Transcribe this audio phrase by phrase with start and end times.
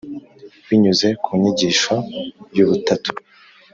[0.67, 1.95] binyuze ku nyigisho
[2.55, 3.11] y’ubutatu.